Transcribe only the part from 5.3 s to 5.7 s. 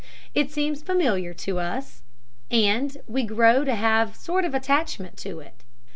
it.